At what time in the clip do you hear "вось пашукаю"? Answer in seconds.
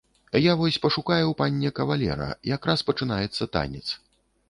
0.61-1.27